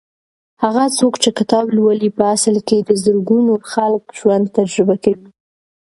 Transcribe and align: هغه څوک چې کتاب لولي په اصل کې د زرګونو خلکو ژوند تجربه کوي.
هغه 0.63 0.83
څوک 0.97 1.13
چې 1.23 1.29
کتاب 1.39 1.65
لولي 1.77 2.09
په 2.17 2.23
اصل 2.35 2.55
کې 2.67 2.77
د 2.81 2.89
زرګونو 3.03 3.53
خلکو 3.71 4.09
ژوند 4.19 4.45
تجربه 4.57 4.95
کوي. 5.03 5.29